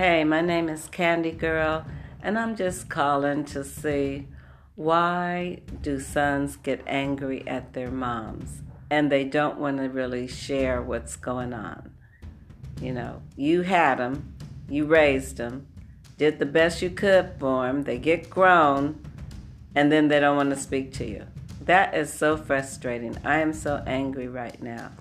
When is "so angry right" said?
23.52-24.62